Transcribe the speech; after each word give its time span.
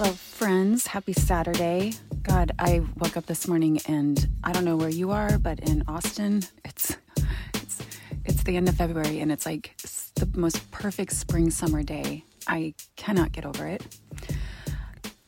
Hello, 0.00 0.12
friends. 0.14 0.86
Happy 0.86 1.12
Saturday. 1.12 1.92
God, 2.22 2.52
I 2.58 2.80
woke 2.96 3.18
up 3.18 3.26
this 3.26 3.46
morning 3.46 3.82
and 3.84 4.30
I 4.42 4.50
don't 4.50 4.64
know 4.64 4.78
where 4.78 4.88
you 4.88 5.10
are, 5.10 5.36
but 5.36 5.60
in 5.60 5.84
Austin, 5.86 6.42
it's 6.64 6.96
it's 7.52 7.82
it's 8.24 8.42
the 8.44 8.56
end 8.56 8.70
of 8.70 8.76
February 8.76 9.20
and 9.20 9.30
it's 9.30 9.44
like 9.44 9.76
the 10.14 10.26
most 10.34 10.70
perfect 10.70 11.12
spring 11.12 11.50
summer 11.50 11.82
day. 11.82 12.24
I 12.46 12.72
cannot 12.96 13.32
get 13.32 13.44
over 13.44 13.66
it. 13.66 13.98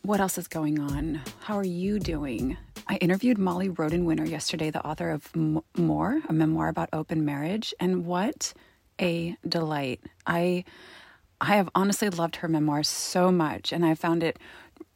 What 0.00 0.20
else 0.20 0.38
is 0.38 0.48
going 0.48 0.80
on? 0.80 1.20
How 1.40 1.58
are 1.58 1.66
you 1.66 1.98
doing? 1.98 2.56
I 2.86 2.96
interviewed 2.96 3.36
Molly 3.36 3.68
Roden 3.68 4.06
Winter 4.06 4.24
yesterday, 4.24 4.70
the 4.70 4.82
author 4.86 5.10
of 5.10 5.28
M- 5.34 5.60
More, 5.76 6.22
a 6.30 6.32
memoir 6.32 6.68
about 6.68 6.88
open 6.94 7.26
marriage, 7.26 7.74
and 7.78 8.06
what 8.06 8.54
a 8.98 9.36
delight. 9.46 10.00
I 10.26 10.64
I 11.42 11.56
have 11.56 11.68
honestly 11.74 12.08
loved 12.08 12.36
her 12.36 12.46
memoir 12.46 12.84
so 12.84 13.32
much, 13.32 13.72
and 13.72 13.84
I 13.84 13.96
found 13.96 14.22
it 14.22 14.38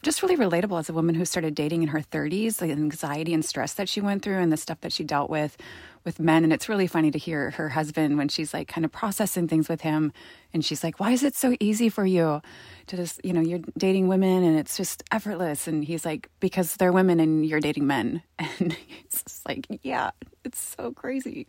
just 0.02 0.22
really 0.22 0.36
relatable 0.36 0.78
as 0.78 0.88
a 0.88 0.92
woman 0.92 1.14
who 1.14 1.24
started 1.24 1.54
dating 1.54 1.82
in 1.82 1.88
her 1.88 2.00
30s, 2.00 2.58
the 2.58 2.70
anxiety 2.70 3.34
and 3.34 3.44
stress 3.44 3.74
that 3.74 3.88
she 3.88 4.00
went 4.00 4.22
through, 4.22 4.38
and 4.38 4.52
the 4.52 4.56
stuff 4.56 4.80
that 4.82 4.92
she 4.92 5.04
dealt 5.04 5.30
with 5.30 5.56
with 6.04 6.20
men. 6.20 6.44
And 6.44 6.52
it's 6.52 6.68
really 6.68 6.86
funny 6.86 7.10
to 7.10 7.18
hear 7.18 7.50
her 7.52 7.70
husband 7.70 8.16
when 8.16 8.28
she's 8.28 8.54
like 8.54 8.68
kind 8.68 8.84
of 8.84 8.92
processing 8.92 9.48
things 9.48 9.68
with 9.68 9.80
him, 9.80 10.12
and 10.52 10.64
she's 10.64 10.84
like, 10.84 11.00
"Why 11.00 11.10
is 11.12 11.22
it 11.22 11.34
so 11.34 11.56
easy 11.60 11.88
for 11.88 12.06
you 12.06 12.40
to 12.86 12.96
just, 12.96 13.24
you 13.24 13.32
know, 13.32 13.40
you're 13.40 13.60
dating 13.76 14.06
women 14.08 14.44
and 14.44 14.58
it's 14.58 14.76
just 14.76 15.02
effortless?" 15.10 15.66
And 15.66 15.84
he's 15.84 16.04
like, 16.04 16.30
"Because 16.40 16.76
they're 16.76 16.92
women 16.92 17.18
and 17.18 17.44
you're 17.44 17.60
dating 17.60 17.86
men." 17.86 18.22
And 18.58 18.76
it's 19.04 19.22
just 19.22 19.46
like, 19.46 19.66
yeah, 19.82 20.10
it's 20.44 20.74
so 20.78 20.92
crazy. 20.92 21.46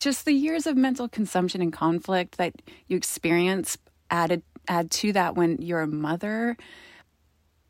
Just 0.00 0.24
the 0.24 0.32
years 0.32 0.66
of 0.66 0.76
mental 0.76 1.08
consumption 1.08 1.60
and 1.60 1.72
conflict 1.72 2.38
that 2.38 2.54
you 2.86 2.96
experience 2.96 3.76
added 4.10 4.42
add 4.68 4.90
to 4.90 5.12
that 5.12 5.34
when 5.34 5.60
you're 5.60 5.80
a 5.80 5.86
mother 5.86 6.56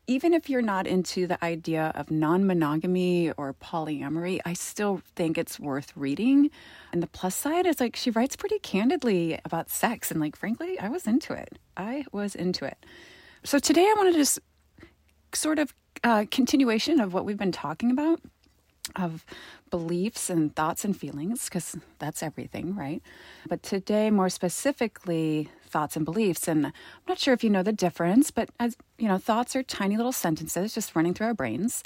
even 0.09 0.33
if 0.33 0.49
you're 0.49 0.63
not 0.63 0.87
into 0.87 1.27
the 1.27 1.41
idea 1.45 1.91
of 1.93 2.09
non-monogamy 2.09 3.31
or 3.37 3.53
polyamory 3.53 4.39
i 4.43 4.53
still 4.53 5.01
think 5.15 5.37
it's 5.37 5.59
worth 5.59 5.93
reading. 5.95 6.49
And 6.91 7.03
the 7.03 7.07
plus 7.07 7.35
side 7.35 7.67
is 7.67 7.79
like 7.79 7.95
she 7.95 8.09
writes 8.09 8.35
pretty 8.35 8.57
candidly 8.59 9.39
about 9.45 9.69
sex 9.69 10.09
and 10.09 10.19
like 10.19 10.35
frankly 10.35 10.79
i 10.79 10.89
was 10.89 11.05
into 11.05 11.33
it. 11.33 11.59
I 11.77 12.05
was 12.11 12.33
into 12.35 12.65
it. 12.65 12.83
So 13.43 13.59
today 13.59 13.85
i 13.85 13.93
want 13.95 14.11
to 14.11 14.17
just 14.17 14.39
sort 15.33 15.59
of 15.59 15.75
uh, 16.03 16.25
continuation 16.31 16.99
of 16.99 17.13
what 17.13 17.23
we've 17.25 17.37
been 17.37 17.51
talking 17.51 17.91
about 17.91 18.19
of 18.95 19.23
beliefs 19.69 20.29
and 20.29 20.55
thoughts 20.55 20.83
and 20.85 20.95
feelings, 20.95 21.45
because 21.45 21.77
that's 21.99 22.23
everything, 22.23 22.75
right? 22.75 23.01
But 23.47 23.63
today, 23.63 24.09
more 24.09 24.29
specifically, 24.29 25.49
thoughts 25.67 25.95
and 25.95 26.05
beliefs. 26.05 26.47
And 26.47 26.67
I'm 26.67 26.73
not 27.07 27.19
sure 27.19 27.33
if 27.33 27.43
you 27.43 27.49
know 27.49 27.63
the 27.63 27.73
difference, 27.73 28.31
but 28.31 28.49
as 28.59 28.75
you 28.97 29.07
know, 29.07 29.17
thoughts 29.17 29.55
are 29.55 29.63
tiny 29.63 29.97
little 29.97 30.11
sentences 30.11 30.73
just 30.73 30.95
running 30.95 31.13
through 31.13 31.27
our 31.27 31.33
brains. 31.33 31.83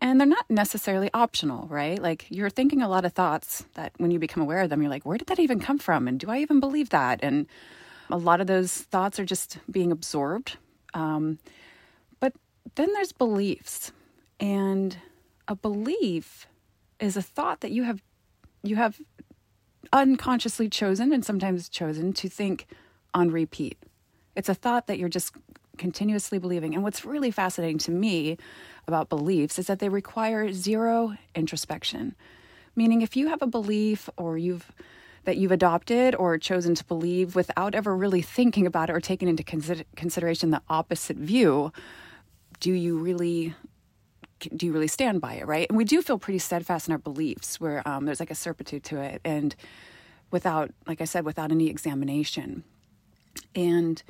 And 0.00 0.20
they're 0.20 0.26
not 0.26 0.44
necessarily 0.50 1.08
optional, 1.14 1.66
right? 1.68 2.00
Like 2.00 2.26
you're 2.28 2.50
thinking 2.50 2.82
a 2.82 2.88
lot 2.88 3.04
of 3.04 3.12
thoughts 3.12 3.64
that 3.74 3.92
when 3.96 4.10
you 4.10 4.18
become 4.18 4.42
aware 4.42 4.60
of 4.60 4.70
them, 4.70 4.82
you're 4.82 4.90
like, 4.90 5.06
where 5.06 5.18
did 5.18 5.28
that 5.28 5.38
even 5.38 5.60
come 5.60 5.78
from? 5.78 6.08
And 6.08 6.20
do 6.20 6.30
I 6.30 6.38
even 6.38 6.60
believe 6.60 6.90
that? 6.90 7.20
And 7.22 7.46
a 8.10 8.18
lot 8.18 8.40
of 8.40 8.46
those 8.46 8.72
thoughts 8.72 9.18
are 9.18 9.24
just 9.24 9.58
being 9.70 9.92
absorbed. 9.92 10.58
Um, 10.92 11.38
but 12.20 12.34
then 12.74 12.92
there's 12.92 13.12
beliefs. 13.12 13.92
And 14.40 14.96
a 15.48 15.54
belief 15.54 16.46
is 17.00 17.16
a 17.16 17.22
thought 17.22 17.60
that 17.60 17.70
you 17.70 17.84
have 17.84 18.02
you 18.62 18.76
have 18.76 19.00
unconsciously 19.92 20.68
chosen 20.68 21.12
and 21.12 21.24
sometimes 21.24 21.68
chosen 21.68 22.12
to 22.14 22.28
think 22.28 22.66
on 23.12 23.30
repeat. 23.30 23.78
It's 24.34 24.48
a 24.48 24.54
thought 24.54 24.86
that 24.86 24.98
you're 24.98 25.08
just 25.08 25.34
continuously 25.76 26.38
believing. 26.38 26.74
And 26.74 26.82
what's 26.82 27.04
really 27.04 27.30
fascinating 27.30 27.78
to 27.78 27.90
me 27.90 28.38
about 28.86 29.08
beliefs 29.08 29.58
is 29.58 29.66
that 29.66 29.78
they 29.78 29.88
require 29.88 30.52
zero 30.52 31.14
introspection. 31.34 32.14
Meaning 32.76 33.02
if 33.02 33.16
you 33.16 33.28
have 33.28 33.42
a 33.42 33.46
belief 33.46 34.08
or 34.16 34.38
you've 34.38 34.70
that 35.24 35.38
you've 35.38 35.52
adopted 35.52 36.14
or 36.16 36.36
chosen 36.36 36.74
to 36.74 36.84
believe 36.84 37.34
without 37.34 37.74
ever 37.74 37.96
really 37.96 38.20
thinking 38.20 38.66
about 38.66 38.90
it 38.90 38.92
or 38.92 39.00
taking 39.00 39.26
into 39.26 39.42
consider- 39.42 39.84
consideration 39.96 40.50
the 40.50 40.60
opposite 40.68 41.16
view, 41.16 41.72
do 42.60 42.70
you 42.70 42.98
really 42.98 43.54
do 44.50 44.66
you 44.66 44.72
really 44.72 44.88
stand 44.88 45.20
by 45.20 45.34
it, 45.34 45.46
right? 45.46 45.66
And 45.68 45.76
we 45.76 45.84
do 45.84 46.02
feel 46.02 46.18
pretty 46.18 46.38
steadfast 46.38 46.88
in 46.88 46.92
our 46.92 46.98
beliefs, 46.98 47.60
where 47.60 47.86
um, 47.86 48.04
there's 48.04 48.20
like 48.20 48.30
a 48.30 48.34
certitude 48.34 48.84
to 48.84 49.00
it, 49.00 49.20
and 49.24 49.54
without, 50.30 50.72
like 50.86 51.00
I 51.00 51.04
said, 51.04 51.24
without 51.24 51.50
any 51.50 51.68
examination. 51.68 52.64
And 53.54 54.02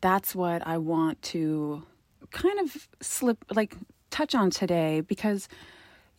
that's 0.00 0.34
what 0.34 0.66
I 0.66 0.78
want 0.78 1.20
to 1.22 1.84
kind 2.30 2.58
of 2.60 2.88
slip, 3.00 3.44
like 3.54 3.76
touch 4.10 4.34
on 4.34 4.50
today, 4.50 5.00
because 5.00 5.48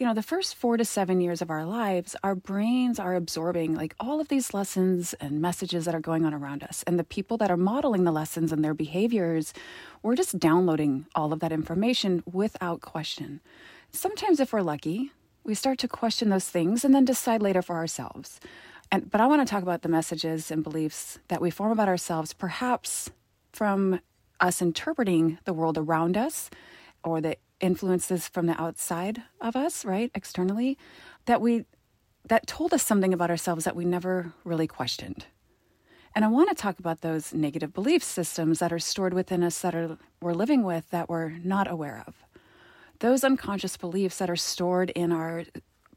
you 0.01 0.07
know, 0.07 0.15
the 0.15 0.23
first 0.23 0.55
four 0.55 0.77
to 0.77 0.83
seven 0.83 1.21
years 1.21 1.43
of 1.43 1.51
our 1.51 1.63
lives, 1.63 2.15
our 2.23 2.33
brains 2.33 2.97
are 2.97 3.13
absorbing 3.13 3.75
like 3.75 3.93
all 3.99 4.19
of 4.19 4.29
these 4.29 4.51
lessons 4.51 5.13
and 5.21 5.39
messages 5.39 5.85
that 5.85 5.93
are 5.93 5.99
going 5.99 6.25
on 6.25 6.33
around 6.33 6.63
us. 6.63 6.83
And 6.87 6.97
the 6.97 7.03
people 7.03 7.37
that 7.37 7.51
are 7.51 7.55
modeling 7.55 8.03
the 8.03 8.11
lessons 8.11 8.51
and 8.51 8.65
their 8.65 8.73
behaviors, 8.73 9.53
we're 10.01 10.15
just 10.15 10.39
downloading 10.39 11.05
all 11.13 11.31
of 11.31 11.39
that 11.41 11.51
information 11.51 12.23
without 12.25 12.81
question. 12.81 13.41
Sometimes, 13.91 14.39
if 14.39 14.51
we're 14.51 14.63
lucky, 14.63 15.11
we 15.43 15.53
start 15.53 15.77
to 15.77 15.87
question 15.87 16.29
those 16.29 16.49
things 16.49 16.83
and 16.83 16.95
then 16.95 17.05
decide 17.05 17.43
later 17.43 17.61
for 17.61 17.75
ourselves. 17.75 18.39
And, 18.91 19.11
but 19.11 19.21
I 19.21 19.27
want 19.27 19.47
to 19.47 19.51
talk 19.51 19.61
about 19.61 19.83
the 19.83 19.87
messages 19.87 20.49
and 20.49 20.63
beliefs 20.63 21.19
that 21.27 21.41
we 21.41 21.51
form 21.51 21.71
about 21.71 21.87
ourselves, 21.87 22.33
perhaps 22.33 23.11
from 23.53 23.99
us 24.39 24.63
interpreting 24.63 25.37
the 25.45 25.53
world 25.53 25.77
around 25.77 26.17
us 26.17 26.49
or 27.03 27.21
the 27.21 27.37
influences 27.61 28.27
from 28.27 28.47
the 28.47 28.59
outside 28.61 29.21
of 29.39 29.55
us, 29.55 29.85
right, 29.85 30.11
externally, 30.13 30.77
that 31.25 31.41
we 31.41 31.65
that 32.27 32.45
told 32.45 32.73
us 32.73 32.83
something 32.83 33.13
about 33.13 33.31
ourselves 33.31 33.65
that 33.65 33.75
we 33.75 33.83
never 33.83 34.33
really 34.43 34.67
questioned. 34.67 35.25
And 36.13 36.25
I 36.25 36.27
want 36.27 36.49
to 36.49 36.55
talk 36.55 36.77
about 36.77 37.01
those 37.01 37.33
negative 37.33 37.73
belief 37.73 38.03
systems 38.03 38.59
that 38.59 38.73
are 38.73 38.79
stored 38.79 39.13
within 39.13 39.43
us 39.43 39.59
that 39.61 39.73
are 39.73 39.97
we're 40.21 40.33
living 40.33 40.63
with 40.63 40.89
that 40.91 41.09
we're 41.09 41.29
not 41.29 41.71
aware 41.71 42.03
of. 42.05 42.15
Those 42.99 43.23
unconscious 43.23 43.77
beliefs 43.77 44.17
that 44.17 44.29
are 44.29 44.35
stored 44.35 44.91
in 44.91 45.11
our 45.11 45.45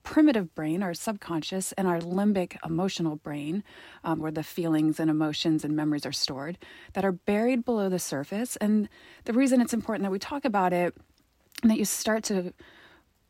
primitive 0.05 0.55
brain, 0.55 0.83
our 0.83 0.95
subconscious, 0.95 1.73
and 1.73 1.89
our 1.89 1.99
limbic 1.99 2.57
emotional 2.65 3.17
brain, 3.17 3.65
um, 4.05 4.21
where 4.21 4.31
the 4.31 4.43
feelings 4.43 5.01
and 5.01 5.11
emotions 5.11 5.65
and 5.65 5.75
memories 5.75 6.07
are 6.07 6.13
stored, 6.13 6.59
that 6.93 7.05
are 7.05 7.13
buried 7.13 7.65
below 7.65 7.89
the 7.89 7.99
surface. 7.99 8.57
And 8.57 8.89
the 9.25 9.33
reason 9.33 9.61
it's 9.61 9.75
important 9.75 10.05
that 10.05 10.13
we 10.13 10.19
talk 10.19 10.45
about 10.45 10.73
it 10.73 10.95
and 11.63 11.71
that 11.71 11.79
you 11.79 11.85
start 11.85 12.25
to 12.25 12.53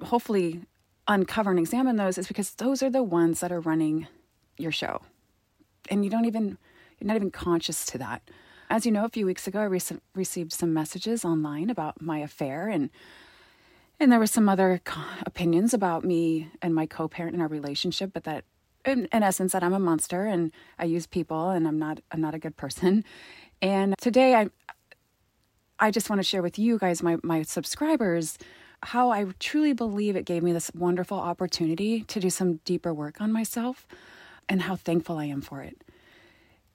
hopefully 0.02 0.62
uncover 1.06 1.50
and 1.50 1.58
examine 1.58 1.96
those 1.96 2.18
is 2.18 2.26
because 2.26 2.52
those 2.52 2.82
are 2.82 2.90
the 2.90 3.02
ones 3.02 3.40
that 3.40 3.52
are 3.52 3.60
running 3.60 4.06
your 4.56 4.72
show. 4.72 5.02
And 5.90 6.04
you 6.04 6.10
don't 6.10 6.24
even, 6.24 6.58
you're 6.98 7.06
not 7.06 7.16
even 7.16 7.30
conscious 7.30 7.84
to 7.86 7.98
that. 7.98 8.22
As 8.70 8.86
you 8.86 8.92
know, 8.92 9.04
a 9.04 9.10
few 9.10 9.26
weeks 9.26 9.46
ago, 9.46 9.60
I 9.60 9.64
re- 9.64 9.80
received 10.14 10.52
some 10.52 10.72
messages 10.72 11.24
online 11.24 11.68
about 11.68 12.00
my 12.00 12.18
affair, 12.18 12.68
and 12.68 12.90
and 14.00 14.10
there 14.10 14.18
were 14.18 14.26
some 14.26 14.48
other 14.48 14.80
opinions 15.24 15.72
about 15.72 16.04
me 16.04 16.50
and 16.60 16.74
my 16.74 16.86
co-parent 16.86 17.36
in 17.36 17.40
our 17.40 17.46
relationship, 17.46 18.10
but 18.12 18.24
that, 18.24 18.44
in, 18.84 19.06
in 19.12 19.22
essence, 19.22 19.52
that 19.52 19.62
I'm 19.62 19.72
a 19.72 19.78
monster 19.78 20.24
and 20.24 20.50
I 20.78 20.84
use 20.84 21.06
people 21.06 21.50
and 21.50 21.68
I'm 21.68 21.78
not 21.78 22.00
I'm 22.10 22.20
not 22.20 22.34
a 22.34 22.38
good 22.38 22.56
person. 22.56 23.04
And 23.62 23.94
today, 24.00 24.34
I 24.34 24.48
I 25.78 25.90
just 25.90 26.08
want 26.08 26.20
to 26.20 26.24
share 26.24 26.42
with 26.42 26.58
you 26.58 26.78
guys, 26.78 27.02
my, 27.02 27.16
my 27.22 27.42
subscribers, 27.42 28.38
how 28.82 29.10
I 29.10 29.26
truly 29.40 29.72
believe 29.72 30.14
it 30.14 30.24
gave 30.24 30.42
me 30.42 30.52
this 30.52 30.70
wonderful 30.74 31.18
opportunity 31.18 32.02
to 32.02 32.20
do 32.20 32.30
some 32.30 32.60
deeper 32.64 32.94
work 32.94 33.20
on 33.20 33.32
myself 33.32 33.86
and 34.48 34.62
how 34.62 34.76
thankful 34.76 35.18
I 35.18 35.24
am 35.24 35.40
for 35.40 35.62
it. 35.62 35.82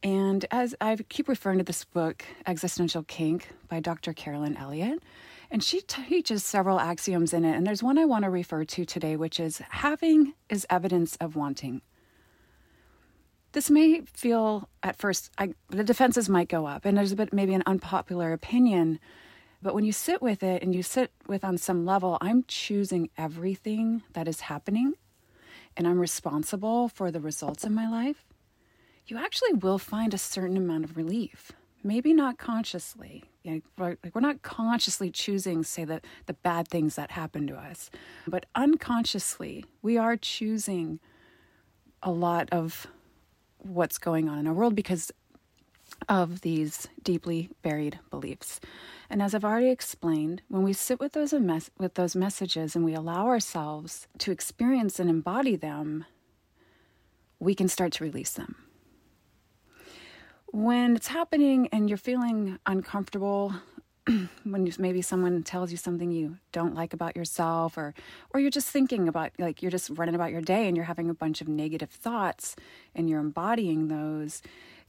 And 0.02 0.46
as 0.52 0.76
I 0.82 0.96
keep 1.10 1.28
referring 1.28 1.60
to 1.60 1.64
this 1.64 1.84
book, 1.86 2.26
Existential 2.48 3.04
Kink 3.04 3.50
by 3.68 3.80
Dr. 3.80 4.14
Carolyn 4.14 4.58
Elliott, 4.58 5.04
and 5.52 5.64
she 5.64 5.82
teaches 5.82 6.44
several 6.44 6.80
axioms 6.80 7.34
in 7.34 7.44
it. 7.44 7.56
And 7.56 7.66
there's 7.66 7.84
one 7.84 7.98
I 7.98 8.06
want 8.06 8.24
to 8.24 8.30
refer 8.30 8.64
to 8.64 8.86
today, 8.86 9.16
which 9.16 9.40
is 9.40 9.62
having 9.70 10.34
is 10.50 10.66
evidence 10.70 11.16
of 11.18 11.36
wanting. 11.36 11.82
This 13.52 13.70
may 13.70 14.02
feel 14.02 14.70
at 14.84 14.96
first, 14.96 15.32
I, 15.38 15.54
the 15.70 15.84
defenses 15.84 16.30
might 16.30 16.50
go 16.50 16.68
up, 16.68 16.86
and 16.86 16.98
there's 16.98 17.12
a 17.12 17.16
bit 17.16 17.34
maybe 17.34 17.54
an 17.54 17.64
unpopular 17.66 18.32
opinion. 18.32 19.00
But 19.62 19.74
when 19.74 19.84
you 19.84 19.92
sit 19.92 20.22
with 20.22 20.44
it 20.44 20.62
and 20.62 20.74
you 20.74 20.84
sit 20.84 21.12
with 21.28 21.44
on 21.44 21.58
some 21.58 21.86
level, 21.86 22.18
I'm 22.22 22.46
choosing 22.48 23.10
everything 23.18 24.04
that 24.14 24.28
is 24.28 24.42
happening 24.42 24.94
and 25.76 25.88
I'm 25.88 26.00
responsible 26.00 26.90
for 26.90 27.12
the 27.12 27.20
results 27.20 27.64
in 27.64 27.74
my 27.74 27.90
life, 27.90 28.26
you 29.08 29.18
actually 29.18 29.54
will 29.54 29.78
find 29.78 30.14
a 30.14 30.18
certain 30.18 30.58
amount 30.58 30.84
of 30.84 30.98
relief. 30.98 31.52
Maybe 31.84 32.14
not 32.14 32.38
consciously. 32.38 33.24
You 33.44 33.64
know, 33.78 33.86
like 34.04 34.12
we're 34.14 34.22
not 34.22 34.42
consciously 34.42 35.10
choosing, 35.10 35.64
say, 35.64 35.86
the, 35.86 36.02
the 36.26 36.34
bad 36.34 36.68
things 36.68 36.96
that 36.96 37.12
happen 37.12 37.48
to 37.48 37.56
us, 37.56 37.90
but 38.28 38.46
unconsciously, 38.54 39.66
we 39.82 39.98
are 39.98 40.18
choosing 40.18 41.00
a 42.04 42.12
lot 42.12 42.50
of 42.52 42.88
what's 43.60 43.98
going 43.98 44.28
on 44.28 44.40
in 44.40 44.48
our 44.48 44.54
world 44.54 44.76
because 44.76 45.12
of 46.08 46.42
these 46.42 46.88
deeply 47.04 47.50
buried 47.62 48.00
beliefs. 48.10 48.60
And 49.10 49.22
as 49.22 49.34
I've 49.34 49.44
already 49.44 49.70
explained, 49.70 50.42
when 50.48 50.64
we 50.64 50.74
sit 50.74 51.00
with 51.00 51.14
those 51.14 51.34
mes- 51.34 51.72
with 51.78 51.96
those 51.96 52.16
messages 52.16 52.76
and 52.76 52.86
we 52.86 52.94
allow 52.94 53.28
ourselves 53.28 54.08
to 54.20 54.32
experience 54.32 55.00
and 55.00 55.10
embody 55.10 55.56
them, 55.56 56.06
we 57.40 57.56
can 57.56 57.68
start 57.68 57.92
to 57.94 58.04
release 58.04 58.32
them. 58.32 58.56
When 60.52 60.96
it's 60.96 61.08
happening 61.08 61.68
and 61.72 61.90
you're 61.90 61.98
feeling 61.98 62.60
uncomfortable, 62.66 63.54
when 64.44 64.66
you, 64.66 64.74
maybe 64.80 65.02
someone 65.02 65.44
tells 65.44 65.72
you 65.72 65.78
something 65.78 66.12
you 66.12 66.38
don't 66.52 66.74
like 66.74 66.94
about 66.94 67.16
yourself 67.16 67.78
or 67.78 67.94
or 68.34 68.40
you're 68.40 68.50
just 68.50 68.70
thinking 68.70 69.08
about 69.08 69.32
like 69.38 69.62
you're 69.62 69.72
just 69.72 69.90
running 69.92 70.16
about 70.16 70.32
your 70.32 70.42
day 70.42 70.68
and 70.68 70.76
you're 70.76 70.86
having 70.86 71.10
a 71.10 71.14
bunch 71.14 71.42
of 71.42 71.48
negative 71.48 71.90
thoughts 71.90 72.56
and 72.96 73.10
you're 73.10 73.20
embodying 73.20 73.88
those 73.88 74.42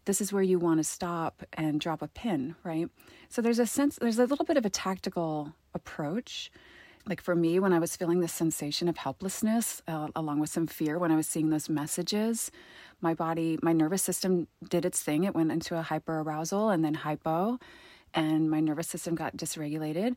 this 0.04 0.20
is 0.20 0.32
where 0.32 0.42
you 0.42 0.58
want 0.58 0.78
to 0.78 0.84
stop 0.84 1.42
and 1.52 1.80
drop 1.80 2.02
a 2.02 2.08
pin, 2.08 2.56
right? 2.64 2.88
So 3.28 3.42
there's 3.42 3.58
a 3.58 3.66
sense, 3.66 3.96
there's 3.96 4.18
a 4.18 4.26
little 4.26 4.44
bit 4.44 4.56
of 4.56 4.64
a 4.64 4.70
tactical 4.70 5.54
approach. 5.74 6.50
Like 7.06 7.20
for 7.20 7.34
me, 7.34 7.58
when 7.58 7.72
I 7.72 7.78
was 7.78 7.96
feeling 7.96 8.20
this 8.20 8.32
sensation 8.32 8.88
of 8.88 8.96
helplessness, 8.96 9.82
uh, 9.88 10.08
along 10.14 10.40
with 10.40 10.50
some 10.50 10.66
fear, 10.66 10.98
when 10.98 11.10
I 11.10 11.16
was 11.16 11.26
seeing 11.26 11.50
those 11.50 11.68
messages, 11.68 12.50
my 13.00 13.14
body, 13.14 13.58
my 13.62 13.72
nervous 13.72 14.02
system 14.02 14.48
did 14.68 14.84
its 14.84 15.00
thing. 15.00 15.24
It 15.24 15.34
went 15.34 15.50
into 15.52 15.78
a 15.78 15.82
hyper 15.82 16.20
arousal 16.20 16.70
and 16.70 16.84
then 16.84 16.94
hypo, 16.94 17.58
and 18.14 18.50
my 18.50 18.60
nervous 18.60 18.88
system 18.88 19.14
got 19.14 19.36
dysregulated. 19.36 20.16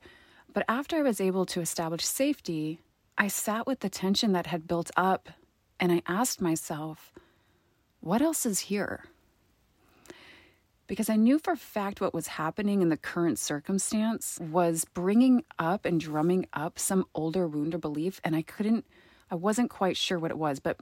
But 0.54 0.66
after 0.68 0.98
I 0.98 1.02
was 1.02 1.22
able 1.22 1.46
to 1.48 1.62
establish 1.62 2.06
safety, 2.06 2.80
I 3.18 3.28
sat 3.28 3.66
with 3.68 3.80
the 3.80 3.90
tension 3.90 4.32
that 4.34 4.48
had 4.48 4.68
built 4.68 4.92
up 4.96 5.30
and 5.80 5.92
I 5.92 6.02
asked 6.08 6.42
myself, 6.42 7.12
what 8.00 8.22
else 8.22 8.46
is 8.46 8.60
here? 8.60 9.06
because 10.88 11.10
I 11.10 11.16
knew 11.16 11.40
for 11.40 11.54
a 11.54 11.58
fact 11.58 12.02
what 12.02 12.14
was 12.14 12.28
happening 12.28 12.82
in 12.82 12.90
the 12.90 12.98
current 12.98 13.40
circumstance 13.40 14.40
was 14.40 14.86
bringing 14.94 15.44
up 15.58 15.86
and 15.86 16.00
drumming 16.00 16.46
up 16.54 16.78
some 16.78 17.06
older 17.16 17.48
wound 17.48 17.74
or 17.74 17.78
belief. 17.78 18.20
And 18.24 18.36
I 18.36 18.42
couldn't, 18.42 18.86
I 19.32 19.36
wasn't 19.36 19.70
quite 19.70 19.98
sure 19.98 20.20
what 20.20 20.32
it 20.32 20.38
was. 20.38 20.60
But 20.60 20.82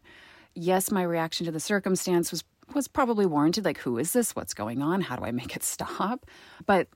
yes, 0.55 0.91
my 0.91 1.03
reaction 1.03 1.45
to 1.45 1.51
the 1.51 1.59
circumstance 1.59 2.31
was, 2.31 2.43
was 2.73 2.87
probably 2.87 3.25
warranted. 3.25 3.65
Like, 3.65 3.79
who 3.79 3.97
is 3.97 4.13
this? 4.13 4.35
What's 4.35 4.53
going 4.53 4.81
on? 4.81 5.01
How 5.01 5.15
do 5.15 5.23
I 5.23 5.31
make 5.31 5.55
it 5.55 5.63
stop? 5.63 6.25
But 6.65 6.87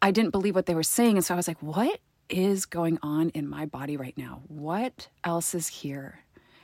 I 0.00 0.10
didn't 0.10 0.30
believe 0.30 0.54
what 0.54 0.66
they 0.66 0.74
were 0.74 0.82
saying. 0.82 1.16
And 1.16 1.24
so 1.24 1.34
I 1.34 1.36
was 1.36 1.48
like, 1.48 1.62
what 1.62 2.00
is 2.28 2.66
going 2.66 2.98
on 3.02 3.30
in 3.30 3.48
my 3.48 3.66
body 3.66 3.96
right 3.96 4.16
now? 4.16 4.42
What 4.48 5.08
else 5.24 5.54
is 5.54 5.68
here? 5.68 6.20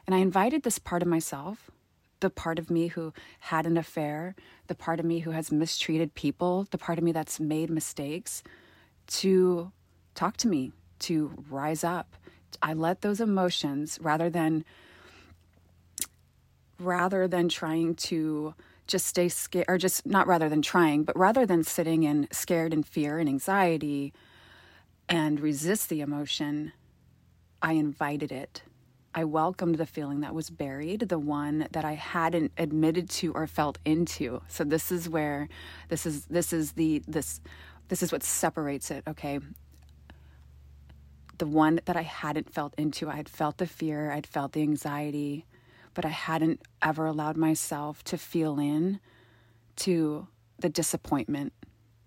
And 0.07 0.15
I 0.15 0.19
invited 0.19 0.63
this 0.63 0.79
part 0.79 1.03
of 1.03 1.09
myself 1.09 1.71
the 2.21 2.31
part 2.31 2.59
of 2.59 2.71
me 2.71 2.87
who 2.87 3.13
had 3.39 3.67
an 3.67 3.77
affair, 3.77 4.35
the 4.67 4.75
part 4.75 4.99
of 4.99 5.05
me 5.05 5.19
who 5.19 5.31
has 5.33 5.53
mistreated 5.53 6.15
people, 6.15 6.67
the 6.71 6.79
part 6.79 6.97
of 6.97 7.05
me 7.05 7.13
that's 7.13 7.39
made 7.39 7.69
mistakes, 7.69 8.43
to 9.07 9.71
talk 10.15 10.39
to 10.39 10.49
me, 10.49 10.73
to 11.01 11.45
rise 11.51 11.85
up. 11.85 12.17
I 12.63 12.73
let 12.73 13.03
those 13.03 13.21
emotions 13.21 13.99
rather 14.01 14.31
than 14.31 14.65
rather 16.79 17.29
than 17.29 17.49
trying 17.49 17.95
to 17.95 18.55
just 18.87 19.07
stay 19.07 19.29
scared 19.29 19.67
or 19.69 19.79
just 19.79 20.05
not 20.07 20.27
rather 20.27 20.49
than 20.49 20.63
trying, 20.63 21.05
but 21.05 21.17
rather 21.19 21.47
than 21.47 21.65
sitting 21.65 22.03
in 22.03 22.29
scared 22.31 22.73
and 22.73 22.87
fear 22.87 23.19
and 23.19 23.29
anxiety 23.29 24.13
and 25.09 25.41
resist 25.41 25.89
the 25.89 26.01
emotion, 26.01 26.73
I 27.63 27.73
invited 27.73 28.31
it 28.31 28.63
I 29.15 29.25
welcomed 29.25 29.77
the 29.77 29.87
feeling 29.87 30.21
that 30.21 30.35
was 30.35 30.51
buried, 30.51 31.09
the 31.09 31.19
one 31.19 31.69
that 31.71 31.85
I 31.85 31.93
hadn't 31.93 32.51
admitted 32.59 33.09
to 33.11 33.33
or 33.33 33.47
felt 33.47 33.79
into. 33.85 34.43
So 34.49 34.65
this 34.65 34.91
is 34.91 35.09
where 35.09 35.49
this 35.89 36.05
is 36.05 36.27
this 36.27 36.53
is 36.53 36.73
the 36.73 37.03
this 37.07 37.41
this 37.89 38.03
is 38.03 38.11
what 38.11 38.25
separates 38.25 38.91
it, 38.91 39.05
okay? 39.07 39.39
The 41.39 41.47
one 41.47 41.81
that 41.85 41.97
I 41.97 42.03
hadn't 42.03 42.53
felt 42.53 42.75
into, 42.77 43.09
I 43.09 43.17
had 43.17 43.29
felt 43.29 43.59
the 43.59 43.67
fear, 43.67 44.11
I'd 44.11 44.27
felt 44.27 44.53
the 44.53 44.63
anxiety, 44.63 45.45
but 45.95 46.05
I 46.05 46.11
hadn't 46.11 46.61
ever 46.83 47.07
allowed 47.07 47.37
myself 47.37 48.05
to 48.05 48.19
feel 48.19 48.59
in 48.59 49.01
to 49.77 50.29
the 50.59 50.69
disappointment 50.69 51.53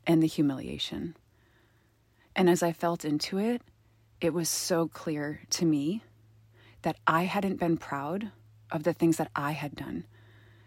and 0.05 0.21
the 0.21 0.27
humiliation. 0.27 1.15
And 2.35 2.49
as 2.49 2.61
I 2.61 2.71
felt 2.71 3.03
into 3.03 3.37
it, 3.37 3.61
it 4.21 4.33
was 4.33 4.49
so 4.49 4.87
clear 4.87 5.41
to 5.51 5.65
me 5.65 6.03
that 6.83 6.97
I 7.05 7.23
hadn't 7.23 7.59
been 7.59 7.77
proud 7.77 8.31
of 8.71 8.83
the 8.83 8.93
things 8.93 9.17
that 9.17 9.31
I 9.35 9.51
had 9.51 9.75
done, 9.75 10.05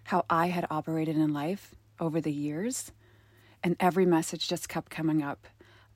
how 0.04 0.24
I 0.28 0.48
had 0.48 0.66
operated 0.70 1.16
in 1.16 1.32
life 1.32 1.74
over 1.98 2.20
the 2.20 2.32
years. 2.32 2.92
And 3.62 3.76
every 3.78 4.06
message 4.06 4.48
just 4.48 4.68
kept 4.68 4.90
coming 4.90 5.22
up 5.22 5.46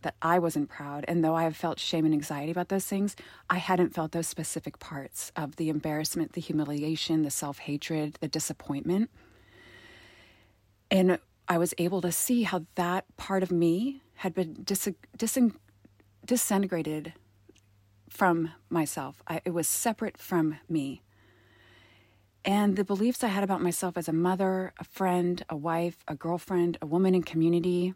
that 0.05 0.15
I 0.23 0.39
wasn't 0.39 0.69
proud. 0.69 1.05
And 1.09 1.25
though 1.25 1.35
I 1.35 1.43
have 1.43 1.57
felt 1.57 1.81
shame 1.81 2.05
and 2.05 2.15
anxiety 2.15 2.53
about 2.53 2.69
those 2.69 2.87
things, 2.87 3.17
I 3.51 3.57
hadn't 3.59 3.95
felt 3.95 4.13
those 4.13 4.29
specific 4.29 4.79
parts 4.79 5.33
of 5.35 5.57
the 5.57 5.69
embarrassment, 5.69 6.35
the 6.35 6.41
humiliation, 6.41 7.23
the 7.23 7.31
self 7.31 7.59
hatred, 7.59 8.19
the 8.21 8.29
disappointment. 8.29 9.11
And 10.91 11.19
I 11.49 11.59
was 11.59 11.75
able 11.79 12.01
to 12.03 12.13
see 12.13 12.45
how 12.45 12.67
that 12.77 13.05
part 13.17 13.43
of 13.43 13.51
me 13.51 14.03
had 14.17 14.35
been 14.35 14.63
dis- 14.63 14.89
dis- 15.17 15.39
disintegrated 16.25 17.15
from 18.09 18.53
myself. 18.71 19.23
I, 19.27 19.41
it 19.45 19.51
was 19.51 19.67
separate 19.67 20.17
from 20.17 20.59
me. 20.69 21.03
And 22.45 22.77
the 22.77 22.85
beliefs 22.85 23.25
I 23.25 23.29
had 23.29 23.43
about 23.43 23.63
myself 23.63 23.97
as 23.97 24.07
a 24.07 24.13
mother, 24.13 24.75
a 24.79 24.85
friend, 24.85 25.43
a 25.49 25.57
wife, 25.57 25.97
a 26.07 26.15
girlfriend, 26.15 26.77
a 26.83 26.87
woman 26.87 27.15
in 27.15 27.23
community, 27.23 27.95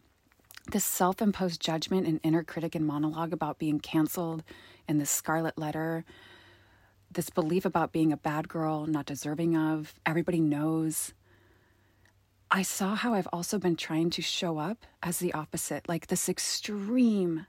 this 0.71 0.85
self 0.85 1.21
imposed 1.21 1.61
judgment 1.61 2.07
and 2.07 2.19
inner 2.23 2.43
critic 2.43 2.75
and 2.75 2.85
monologue 2.85 3.33
about 3.33 3.59
being 3.59 3.79
canceled 3.79 4.43
and 4.87 4.99
the 4.99 5.05
scarlet 5.05 5.57
letter, 5.57 6.05
this 7.11 7.29
belief 7.29 7.65
about 7.65 7.91
being 7.91 8.11
a 8.11 8.17
bad 8.17 8.47
girl, 8.47 8.85
not 8.85 9.05
deserving 9.05 9.55
of, 9.55 9.93
everybody 10.05 10.39
knows. 10.39 11.13
I 12.51 12.63
saw 12.63 12.95
how 12.95 13.13
I've 13.13 13.27
also 13.31 13.59
been 13.59 13.75
trying 13.75 14.09
to 14.11 14.21
show 14.21 14.57
up 14.57 14.85
as 15.03 15.19
the 15.19 15.33
opposite, 15.33 15.87
like 15.87 16.07
this 16.07 16.27
extreme 16.27 17.45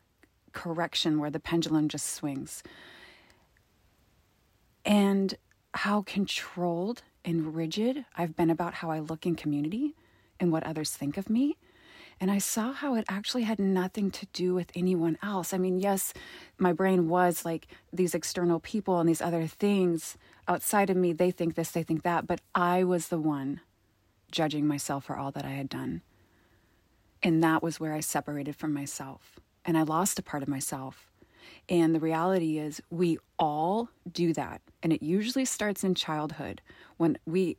correction 0.52 1.18
where 1.18 1.30
the 1.30 1.40
pendulum 1.40 1.88
just 1.88 2.06
swings. 2.06 2.62
And 4.84 5.34
how 5.72 6.02
controlled 6.02 7.02
and 7.24 7.54
rigid 7.54 8.04
I've 8.16 8.36
been 8.36 8.50
about 8.50 8.74
how 8.74 8.90
I 8.90 8.98
look 8.98 9.26
in 9.26 9.36
community 9.36 9.94
and 10.38 10.50
what 10.50 10.64
others 10.64 10.90
think 10.90 11.16
of 11.16 11.30
me. 11.30 11.56
And 12.20 12.30
I 12.30 12.38
saw 12.38 12.72
how 12.72 12.96
it 12.96 13.06
actually 13.08 13.44
had 13.44 13.58
nothing 13.58 14.10
to 14.10 14.26
do 14.34 14.52
with 14.52 14.70
anyone 14.74 15.16
else. 15.22 15.54
I 15.54 15.58
mean, 15.58 15.80
yes, 15.80 16.12
my 16.58 16.74
brain 16.74 17.08
was 17.08 17.46
like 17.46 17.66
these 17.92 18.14
external 18.14 18.60
people 18.60 19.00
and 19.00 19.08
these 19.08 19.22
other 19.22 19.46
things 19.46 20.18
outside 20.46 20.90
of 20.90 20.96
me, 20.96 21.12
they 21.14 21.30
think 21.30 21.54
this, 21.54 21.70
they 21.70 21.82
think 21.82 22.02
that, 22.02 22.26
but 22.26 22.40
I 22.54 22.84
was 22.84 23.08
the 23.08 23.18
one 23.18 23.60
judging 24.30 24.66
myself 24.66 25.04
for 25.04 25.16
all 25.16 25.30
that 25.30 25.44
I 25.44 25.50
had 25.50 25.68
done. 25.68 26.02
And 27.22 27.42
that 27.42 27.62
was 27.62 27.80
where 27.80 27.94
I 27.94 28.00
separated 28.00 28.56
from 28.56 28.74
myself 28.74 29.40
and 29.64 29.78
I 29.78 29.82
lost 29.82 30.18
a 30.18 30.22
part 30.22 30.42
of 30.42 30.48
myself. 30.48 31.06
And 31.68 31.94
the 31.94 32.00
reality 32.00 32.58
is, 32.58 32.82
we 32.90 33.18
all 33.38 33.88
do 34.10 34.32
that. 34.34 34.60
And 34.82 34.92
it 34.92 35.02
usually 35.02 35.44
starts 35.44 35.84
in 35.84 35.94
childhood 35.94 36.60
when 36.96 37.16
we 37.24 37.56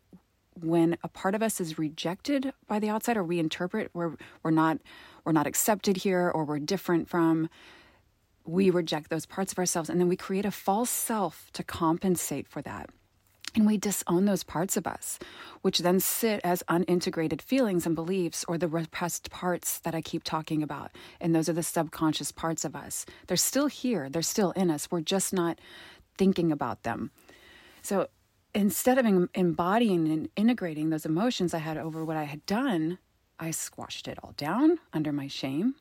when 0.64 0.98
a 1.04 1.08
part 1.08 1.36
of 1.36 1.44
us 1.44 1.60
is 1.60 1.78
rejected 1.78 2.54
by 2.68 2.80
the 2.80 2.90
outside 2.90 3.18
or 3.18 3.24
we 3.24 3.40
interpret 3.40 3.90
we're 3.94 4.16
we're 4.44 4.52
not 4.52 4.80
we're 5.24 5.32
not 5.32 5.48
accepted 5.48 5.98
here 5.98 6.30
or 6.34 6.44
we're 6.44 6.60
different 6.60 7.10
from 7.10 7.50
we 8.46 8.70
reject 8.70 9.10
those 9.10 9.26
parts 9.26 9.52
of 9.52 9.60
ourselves 9.60 9.90
and 9.90 10.00
then 10.00 10.08
we 10.08 10.16
create 10.16 10.46
a 10.46 10.52
false 10.52 10.90
self 10.90 11.50
to 11.54 11.64
compensate 11.64 12.48
for 12.48 12.62
that 12.62 12.90
and 13.56 13.66
we 13.66 13.78
disown 13.78 14.26
those 14.26 14.44
parts 14.44 14.78
of 14.78 14.88
us, 14.88 15.20
which 15.62 15.80
then 15.80 16.00
sit 16.00 16.40
as 16.44 16.64
unintegrated 16.70 17.42
feelings 17.42 17.86
and 17.86 17.96
beliefs 17.96 18.46
or 18.48 18.58
the 18.58 18.68
repressed 18.68 19.30
parts 19.30 19.80
that 19.80 19.94
I 19.94 20.02
keep 20.02 20.24
talking 20.24 20.64
about. 20.64 20.92
And 21.20 21.36
those 21.36 21.50
are 21.50 21.54
the 21.54 21.64
subconscious 21.64 22.32
parts 22.32 22.64
of 22.64 22.76
us. 22.76 23.06
They're 23.28 23.38
still 23.38 23.68
here, 23.68 24.10
they're 24.10 24.22
still 24.22 24.52
in 24.52 24.72
us. 24.72 24.90
We're 24.90 25.02
just 25.02 25.34
not 25.34 25.60
thinking 26.18 26.52
about 26.52 26.84
them. 26.84 27.12
So 27.82 28.08
instead 28.54 28.98
of 28.98 29.30
embodying 29.34 30.08
and 30.08 30.30
integrating 30.36 30.90
those 30.90 31.06
emotions 31.06 31.54
I 31.54 31.60
had 31.60 31.78
over 31.78 32.04
what 32.04 32.18
I 32.18 32.24
had 32.24 32.46
done, 32.46 32.98
I 33.40 33.52
squashed 33.52 34.08
it 34.08 34.18
all 34.24 34.34
down 34.38 34.80
under 34.94 35.12
my 35.12 35.28
shame. 35.28 35.76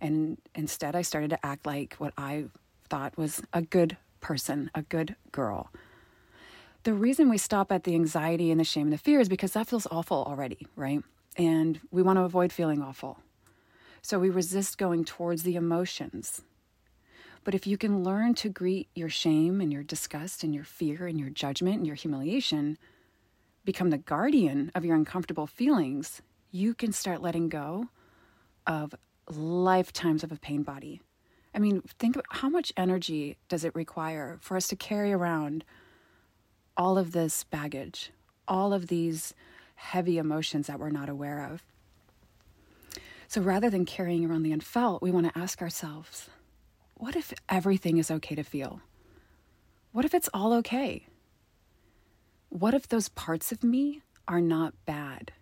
And 0.00 0.38
instead, 0.54 0.96
I 0.96 1.02
started 1.02 1.30
to 1.30 1.46
act 1.46 1.66
like 1.66 1.94
what 1.98 2.12
I 2.18 2.46
thought 2.88 3.16
was 3.16 3.40
a 3.52 3.62
good 3.62 3.96
person, 4.20 4.70
a 4.74 4.82
good 4.82 5.16
girl 5.32 5.70
the 6.84 6.94
reason 6.94 7.28
we 7.28 7.38
stop 7.38 7.70
at 7.70 7.84
the 7.84 7.94
anxiety 7.94 8.50
and 8.50 8.58
the 8.58 8.64
shame 8.64 8.86
and 8.86 8.92
the 8.92 8.98
fear 8.98 9.20
is 9.20 9.28
because 9.28 9.52
that 9.52 9.66
feels 9.66 9.86
awful 9.90 10.24
already, 10.24 10.66
right? 10.76 11.02
And 11.36 11.80
we 11.90 12.02
want 12.02 12.18
to 12.18 12.22
avoid 12.22 12.52
feeling 12.52 12.82
awful. 12.82 13.18
So 14.02 14.18
we 14.18 14.30
resist 14.30 14.78
going 14.78 15.04
towards 15.04 15.42
the 15.42 15.56
emotions. 15.56 16.42
But 17.42 17.54
if 17.54 17.66
you 17.66 17.78
can 17.78 18.04
learn 18.04 18.34
to 18.34 18.48
greet 18.48 18.88
your 18.94 19.08
shame 19.08 19.60
and 19.60 19.72
your 19.72 19.82
disgust 19.82 20.44
and 20.44 20.54
your 20.54 20.64
fear 20.64 21.06
and 21.06 21.18
your 21.18 21.30
judgment 21.30 21.76
and 21.76 21.86
your 21.86 21.96
humiliation, 21.96 22.76
become 23.64 23.90
the 23.90 23.98
guardian 23.98 24.70
of 24.74 24.84
your 24.84 24.96
uncomfortable 24.96 25.46
feelings, 25.46 26.20
you 26.50 26.74
can 26.74 26.92
start 26.92 27.22
letting 27.22 27.48
go 27.48 27.88
of 28.66 28.94
lifetimes 29.28 30.22
of 30.22 30.32
a 30.32 30.36
pain 30.36 30.62
body. 30.62 31.00
I 31.54 31.58
mean, 31.58 31.82
think 31.98 32.16
of 32.16 32.22
how 32.30 32.48
much 32.48 32.72
energy 32.76 33.36
does 33.48 33.64
it 33.64 33.74
require 33.74 34.38
for 34.40 34.56
us 34.56 34.68
to 34.68 34.76
carry 34.76 35.12
around 35.12 35.64
all 36.76 36.96
of 36.96 37.12
this 37.12 37.44
baggage, 37.44 38.12
all 38.46 38.72
of 38.72 38.86
these 38.86 39.34
heavy 39.74 40.18
emotions 40.18 40.66
that 40.66 40.78
we're 40.78 40.90
not 40.90 41.08
aware 41.08 41.44
of. 41.44 41.62
So 43.28 43.40
rather 43.40 43.70
than 43.70 43.84
carrying 43.84 44.24
around 44.24 44.42
the 44.42 44.52
unfelt, 44.52 45.02
we 45.02 45.10
want 45.10 45.32
to 45.32 45.38
ask 45.38 45.62
ourselves 45.62 46.28
what 47.00 47.16
if 47.16 47.32
everything 47.48 47.96
is 47.96 48.10
okay 48.10 48.34
to 48.34 48.42
feel? 48.42 48.82
What 49.90 50.04
if 50.04 50.12
it's 50.12 50.28
all 50.34 50.52
okay? 50.54 51.06
What 52.50 52.74
if 52.74 52.86
those 52.86 53.08
parts 53.08 53.52
of 53.52 53.64
me 53.64 54.02
are 54.28 54.42
not 54.42 54.74
bad? 54.84 55.32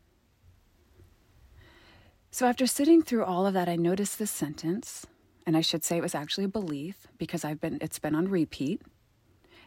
So, 2.30 2.46
after 2.46 2.64
sitting 2.68 3.02
through 3.02 3.24
all 3.24 3.44
of 3.44 3.54
that, 3.54 3.68
I 3.68 3.74
noticed 3.74 4.20
this 4.20 4.30
sentence, 4.30 5.04
and 5.44 5.56
I 5.56 5.60
should 5.60 5.82
say 5.82 5.96
it 5.96 6.02
was 6.02 6.14
actually 6.14 6.44
a 6.44 6.48
belief 6.48 7.08
because 7.18 7.44
I've 7.44 7.60
been 7.60 7.78
it's 7.80 7.98
been 7.98 8.14
on 8.14 8.28
repeat, 8.28 8.80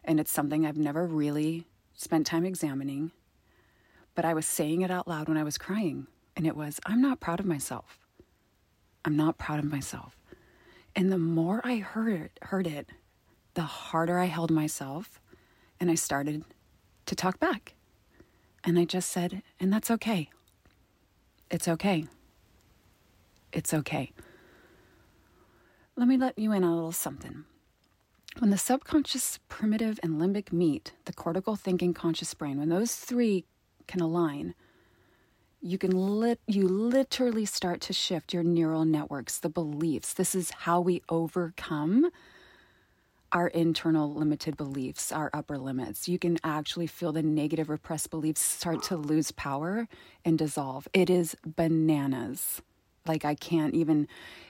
and 0.06 0.18
it's 0.18 0.32
something 0.32 0.66
I've 0.66 0.78
never 0.78 1.06
really 1.06 1.68
spent 1.94 2.26
time 2.26 2.46
examining. 2.46 3.12
But 4.16 4.24
I 4.24 4.34
was 4.34 4.46
saying 4.46 4.82
it 4.82 4.92
out 4.92 5.10
loud 5.10 5.28
when 5.28 5.38
I 5.38 5.44
was 5.44 5.58
crying, 5.58 6.08
and 6.38 6.48
it 6.48 6.56
was, 6.56 6.80
I'm 6.86 7.02
not 7.02 7.20
proud 7.20 7.42
of 7.42 7.46
myself. 7.46 8.00
I'm 9.04 9.18
not 9.18 9.38
proud 9.38 9.60
of 9.60 9.66
myself. 9.66 10.21
And 10.96 11.12
the 11.12 11.18
more 11.18 11.62
I 11.64 11.78
heard 11.78 12.14
it, 12.14 12.40
heard 12.44 12.68
it, 12.68 12.90
the 13.54 13.62
harder 13.64 14.20
I 14.20 14.26
held 14.26 14.52
myself, 14.52 15.20
and 15.80 15.90
I 15.90 15.96
started 15.96 16.44
to 17.06 17.16
talk 17.16 17.40
back. 17.40 17.76
And 18.64 18.78
I 18.78 18.86
just 18.86 19.10
said, 19.10 19.42
and 19.60 19.72
that's 19.72 19.90
okay. 19.92 20.30
It's 21.50 21.68
okay. 21.68 22.06
It's 23.52 23.74
okay. 23.74 24.12
Let 25.96 26.08
me 26.08 26.18
let 26.18 26.38
you 26.38 26.52
in 26.52 26.64
on 26.64 26.72
a 26.72 26.76
little 26.76 26.92
something. 26.92 27.44
When 28.40 28.50
the 28.50 28.58
subconscious, 28.58 29.40
primitive, 29.50 30.00
and 30.02 30.22
limbic 30.22 30.54
meet, 30.54 30.94
the 31.06 31.14
cortical 31.14 31.56
thinking 31.56 31.94
conscious 31.94 32.34
brain, 32.34 32.60
when 32.60 32.70
those 32.70 32.96
three 32.96 33.44
can 33.88 34.00
align, 34.00 34.56
you 35.62 35.78
can 35.78 35.92
lit 35.92 36.40
you 36.48 36.68
literally 36.68 37.46
start 37.46 37.82
to 37.82 37.94
shift 37.94 38.34
your 38.34 38.44
neural 38.44 38.86
networks, 38.86 39.40
the 39.40 39.50
beliefs. 39.50 40.14
This 40.14 40.34
is 40.36 40.52
how 40.52 40.82
we 40.82 41.02
overcome 41.10 42.10
our 43.32 43.48
internal 43.48 44.14
limited 44.14 44.58
beliefs, 44.58 45.12
our 45.12 45.30
upper 45.34 45.58
limits. 45.58 46.10
You 46.10 46.20
can 46.20 46.38
actually 46.44 46.88
feel 46.88 47.14
the 47.14 47.24
negative 47.24 47.70
repressed 47.70 48.10
beliefs 48.10 48.42
start 48.42 48.84
to 48.84 48.98
lose 48.98 49.32
power 49.32 49.88
and 50.26 50.38
dissolve. 50.38 50.88
It 50.94 51.10
is 51.10 51.36
bananas. 51.46 52.62
Like 53.08 53.24
I 53.24 53.36
can't 53.36 53.74
even 53.74 54.08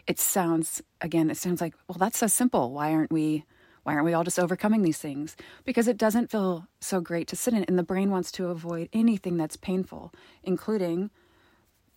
it 0.07 0.19
sounds 0.19 0.81
again, 1.01 1.29
it 1.29 1.37
sounds 1.37 1.61
like, 1.61 1.75
well, 1.87 1.97
that's 1.99 2.17
so 2.17 2.27
simple. 2.27 2.71
Why 2.71 2.93
aren't 2.93 3.11
we 3.11 3.43
why 3.83 3.93
aren't 3.93 4.05
we 4.05 4.13
all 4.13 4.23
just 4.23 4.39
overcoming 4.39 4.83
these 4.83 4.99
things? 4.99 5.35
Because 5.65 5.87
it 5.87 5.97
doesn't 5.97 6.29
feel 6.29 6.67
so 6.79 7.01
great 7.01 7.27
to 7.29 7.35
sit 7.35 7.53
in, 7.53 7.63
and 7.63 7.79
the 7.79 7.83
brain 7.83 8.11
wants 8.11 8.31
to 8.33 8.47
avoid 8.47 8.89
anything 8.93 9.37
that's 9.37 9.57
painful, 9.57 10.13
including 10.43 11.09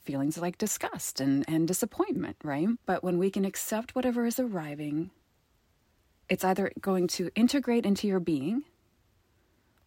feelings 0.00 0.38
like 0.38 0.58
disgust 0.58 1.20
and, 1.20 1.44
and 1.48 1.66
disappointment, 1.68 2.36
right? 2.42 2.68
But 2.86 3.02
when 3.02 3.18
we 3.18 3.30
can 3.30 3.44
accept 3.44 3.94
whatever 3.94 4.26
is 4.26 4.38
arriving, 4.38 5.10
it's 6.28 6.44
either 6.44 6.72
going 6.80 7.06
to 7.08 7.30
integrate 7.34 7.86
into 7.86 8.06
your 8.06 8.20
being 8.20 8.64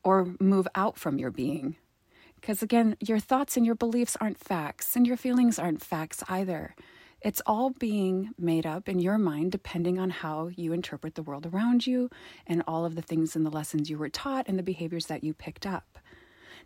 or 0.04 0.36
move 0.40 0.68
out 0.76 0.98
from 0.98 1.18
your 1.18 1.32
being. 1.32 1.76
Because 2.40 2.62
again, 2.62 2.96
your 3.00 3.20
thoughts 3.20 3.58
and 3.58 3.66
your 3.66 3.76
beliefs 3.76 4.16
aren't 4.22 4.38
facts, 4.38 4.96
and 4.96 5.08
your 5.08 5.18
feelings 5.18 5.58
aren't 5.58 5.84
facts 5.84 6.24
either. 6.30 6.76
It's 7.22 7.42
all 7.46 7.72
being 7.72 8.32
made 8.38 8.66
up 8.66 8.88
in 8.88 9.00
your 9.00 9.18
mind 9.18 9.52
depending 9.52 9.98
on 9.98 10.12
how 10.12 10.50
you 10.56 10.72
interpret 10.72 11.16
the 11.16 11.24
world 11.24 11.48
around 11.48 11.88
you 11.88 12.10
and 12.46 12.64
all 12.68 12.86
of 12.86 12.96
the 12.96 13.02
things 13.02 13.36
and 13.36 13.46
the 13.46 13.50
lessons 13.50 13.90
you 13.90 13.98
were 13.98 14.10
taught 14.10 14.48
and 14.48 14.58
the 14.58 14.64
behaviors 14.64 15.08
that 15.08 15.24
you 15.24 15.34
picked 15.34 15.66
up. 15.66 15.98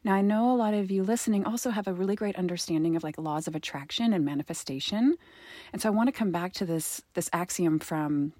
Now, 0.03 0.13
I 0.15 0.21
know 0.21 0.51
a 0.51 0.57
lot 0.57 0.73
of 0.73 0.89
you 0.89 1.03
listening 1.03 1.45
also 1.45 1.69
have 1.69 1.87
a 1.87 1.93
really 1.93 2.15
great 2.15 2.35
understanding 2.35 2.95
of 2.95 3.03
like 3.03 3.17
laws 3.17 3.47
of 3.47 3.55
attraction 3.55 4.13
and 4.13 4.25
manifestation. 4.25 5.15
And 5.71 5.81
so 5.81 5.87
I 5.87 5.91
want 5.91 6.07
to 6.07 6.13
come 6.13 6.31
back 6.31 6.53
to 6.53 6.65
this 6.65 7.01
this 7.13 7.29
axiom 7.31 7.79
from 7.79 8.33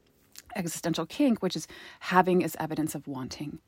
existential 0.56 1.06
kink, 1.06 1.41
which 1.41 1.56
is 1.56 1.68
having 2.00 2.41
is 2.41 2.58
evidence 2.60 2.94
of 2.96 3.08
wanting 3.08 3.60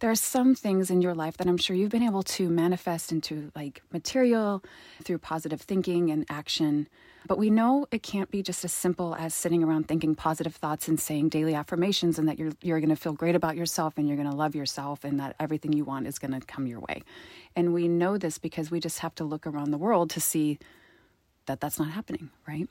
there 0.00 0.10
are 0.10 0.16
some 0.16 0.54
things 0.54 0.90
in 0.90 1.02
your 1.02 1.14
life 1.14 1.36
that 1.36 1.46
I'm 1.46 1.58
sure 1.58 1.76
you've 1.76 1.90
been 1.90 2.02
able 2.02 2.22
to 2.22 2.48
manifest 2.48 3.12
into 3.12 3.52
like 3.54 3.82
material 3.92 4.64
through 5.04 5.18
positive 5.18 5.60
thinking 5.60 6.10
and 6.10 6.24
action. 6.30 6.88
But 7.26 7.36
we 7.36 7.50
know 7.50 7.86
it 7.90 8.02
can't 8.02 8.30
be 8.30 8.42
just 8.42 8.64
as 8.64 8.72
simple 8.72 9.14
as 9.14 9.34
sitting 9.34 9.62
around 9.62 9.88
thinking 9.88 10.14
positive 10.14 10.56
thoughts 10.56 10.88
and 10.88 10.98
saying 10.98 11.28
daily 11.28 11.54
affirmations 11.54 12.18
and 12.18 12.26
that 12.28 12.38
you're 12.38 12.52
you're 12.62 12.80
going 12.80 12.88
to 12.88 12.96
feel 12.96 13.12
great 13.12 13.34
about 13.34 13.56
yourself 13.56 13.98
and 13.98 14.08
you're 14.08 14.16
going 14.16 14.30
to 14.30 14.36
love 14.36 14.54
yourself 14.54 15.04
and 15.04 15.20
that 15.20 15.36
everything 15.38 15.74
you 15.74 15.84
want 15.84 16.06
is 16.06 16.18
going 16.18 16.32
to 16.32 16.40
come 16.40 16.66
your 16.66 16.80
way. 16.80 17.02
And 17.54 17.74
we 17.74 17.86
know 17.86 18.16
this 18.16 18.38
because 18.38 18.70
we 18.70 18.80
just 18.80 19.00
have 19.00 19.14
to 19.16 19.24
look 19.24 19.46
around 19.46 19.70
the 19.70 19.78
world 19.78 20.08
to 20.10 20.20
see 20.20 20.58
that 21.44 21.60
that's 21.60 21.78
not 21.78 21.90
happening, 21.90 22.30
right? 22.48 22.68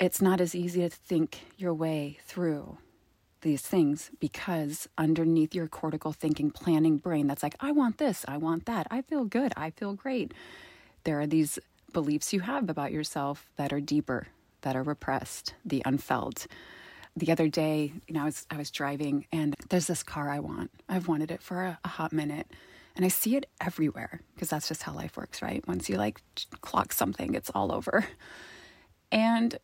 It's 0.00 0.20
not 0.20 0.40
as 0.40 0.56
easy 0.56 0.80
to 0.80 0.90
think 0.90 1.40
your 1.56 1.72
way 1.72 2.18
through 2.24 2.78
these 3.42 3.62
things 3.62 4.10
because 4.20 4.88
underneath 4.98 5.54
your 5.54 5.68
cortical 5.68 6.12
thinking 6.12 6.50
planning 6.50 6.96
brain 6.96 7.26
that's 7.26 7.42
like 7.42 7.56
i 7.60 7.70
want 7.70 7.98
this 7.98 8.24
i 8.28 8.36
want 8.36 8.66
that 8.66 8.86
i 8.90 9.00
feel 9.02 9.24
good 9.24 9.52
i 9.56 9.70
feel 9.70 9.92
great 9.94 10.32
there 11.04 11.20
are 11.20 11.26
these 11.26 11.58
beliefs 11.92 12.32
you 12.32 12.40
have 12.40 12.68
about 12.68 12.92
yourself 12.92 13.48
that 13.56 13.72
are 13.72 13.80
deeper 13.80 14.28
that 14.62 14.76
are 14.76 14.82
repressed 14.82 15.54
the 15.64 15.82
unfelt. 15.84 16.46
The 17.16 17.32
other 17.32 17.48
day 17.48 17.92
you 18.06 18.14
know 18.14 18.22
i 18.22 18.24
was 18.24 18.46
i 18.50 18.56
was 18.56 18.70
driving 18.70 19.26
and 19.32 19.56
there's 19.70 19.86
this 19.86 20.02
car 20.02 20.30
i 20.30 20.38
want. 20.38 20.70
I've 20.88 21.08
wanted 21.08 21.30
it 21.30 21.42
for 21.42 21.62
a, 21.64 21.78
a 21.84 21.88
hot 21.88 22.12
minute 22.12 22.46
and 22.94 23.04
i 23.04 23.08
see 23.08 23.36
it 23.36 23.46
everywhere 23.60 24.20
because 24.34 24.50
that's 24.50 24.68
just 24.68 24.82
how 24.84 24.92
life 24.92 25.16
works 25.16 25.42
right? 25.42 25.66
Once 25.66 25.88
you 25.88 25.96
like 25.96 26.20
clock 26.60 26.92
something 26.92 27.34
it's 27.34 27.50
all 27.54 27.72
over. 27.72 28.06
And 29.10 29.58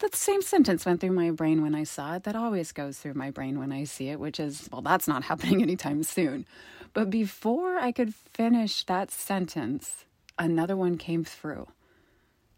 that 0.00 0.14
same 0.14 0.42
sentence 0.42 0.84
went 0.84 1.00
through 1.00 1.12
my 1.12 1.30
brain 1.30 1.62
when 1.62 1.74
I 1.74 1.84
saw 1.84 2.16
it. 2.16 2.24
That 2.24 2.36
always 2.36 2.72
goes 2.72 2.98
through 2.98 3.14
my 3.14 3.30
brain 3.30 3.58
when 3.58 3.72
I 3.72 3.84
see 3.84 4.08
it, 4.08 4.18
which 4.18 4.40
is, 4.40 4.68
well, 4.72 4.82
that's 4.82 5.06
not 5.06 5.24
happening 5.30 5.62
anytime 5.62 6.02
soon. 6.02 6.46
But 6.92 7.10
before 7.10 7.76
I 7.76 7.92
could 7.92 8.14
finish 8.14 8.84
that 8.84 9.10
sentence, 9.10 10.04
another 10.38 10.76
one 10.76 10.98
came 10.98 11.24
through. 11.24 11.68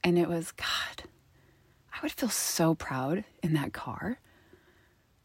And 0.03 0.19
it 0.19 0.29
was, 0.29 0.53
God, 0.53 1.09
I 1.93 1.99
would 2.03 2.13
feel 2.13 2.29
so 2.29 2.75
proud 2.75 3.25
in 3.43 3.55
that 3.55 3.73
car. 3.73 4.19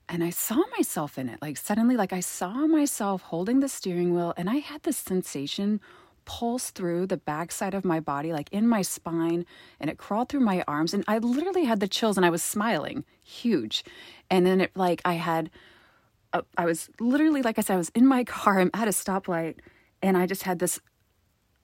And 0.09 0.23
I 0.23 0.29
saw 0.29 0.61
myself 0.77 1.17
in 1.17 1.29
it. 1.29 1.41
Like 1.41 1.57
suddenly, 1.57 1.95
like 1.95 2.11
I 2.11 2.19
saw 2.19 2.67
myself 2.67 3.21
holding 3.21 3.61
the 3.61 3.69
steering 3.69 4.13
wheel, 4.13 4.33
and 4.35 4.49
I 4.49 4.55
had 4.57 4.83
this 4.83 4.97
sensation 4.97 5.79
pulse 6.25 6.71
through 6.71 7.07
the 7.07 7.17
backside 7.17 7.73
of 7.73 7.85
my 7.85 7.99
body, 7.99 8.33
like 8.33 8.49
in 8.51 8.67
my 8.67 8.81
spine, 8.81 9.45
and 9.79 9.89
it 9.89 9.97
crawled 9.97 10.29
through 10.29 10.41
my 10.41 10.63
arms. 10.67 10.93
And 10.93 11.03
I 11.07 11.17
literally 11.17 11.65
had 11.65 11.79
the 11.79 11.87
chills 11.87 12.17
and 12.17 12.25
I 12.25 12.29
was 12.29 12.43
smiling, 12.43 13.03
huge. 13.23 13.83
And 14.29 14.45
then 14.45 14.61
it, 14.61 14.71
like, 14.75 15.01
I 15.05 15.13
had, 15.13 15.49
uh, 16.33 16.41
I 16.57 16.65
was 16.65 16.89
literally, 16.99 17.41
like 17.41 17.57
I 17.57 17.61
said, 17.61 17.75
I 17.75 17.77
was 17.77 17.91
in 17.95 18.05
my 18.05 18.23
car, 18.25 18.59
I'm 18.59 18.71
at 18.73 18.87
a 18.87 18.91
stoplight, 18.91 19.55
and 20.01 20.17
I 20.17 20.25
just 20.25 20.43
had 20.43 20.59
this 20.59 20.79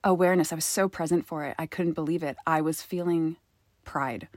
awareness. 0.04 0.52
I 0.52 0.56
was 0.56 0.64
so 0.64 0.88
present 0.88 1.26
for 1.26 1.44
it. 1.44 1.54
I 1.58 1.66
couldn't 1.66 1.92
believe 1.92 2.22
it. 2.22 2.36
I 2.46 2.60
was 2.60 2.82
feeling 2.82 3.36
pride. 3.84 4.28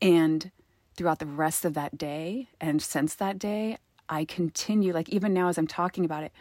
And 0.00 0.50
throughout 0.96 1.20
the 1.20 1.26
rest 1.26 1.64
of 1.64 1.74
that 1.74 1.96
day, 1.96 2.48
and 2.60 2.82
since 2.82 3.14
that 3.14 3.38
day, 3.38 3.78
I 4.08 4.24
continue, 4.24 4.92
like, 4.92 5.08
even 5.08 5.32
now 5.32 5.48
as 5.48 5.56
I'm 5.56 5.66
talking 5.66 6.04
about 6.04 6.24
it, 6.24 6.32